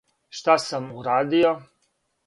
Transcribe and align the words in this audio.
Што 0.37 0.55
сам 0.63 0.89
урадио. 1.03 1.57